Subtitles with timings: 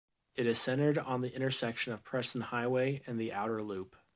[0.33, 3.95] It is centered on the intersection of Preston Highway and the Outer Loop.